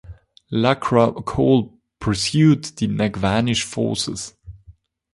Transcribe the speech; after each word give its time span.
Lakra 0.51 1.13
Kol 1.21 1.73
pursued 1.99 2.63
the 2.63 2.87
Nagvanshi 2.87 3.61
forces. 3.63 4.33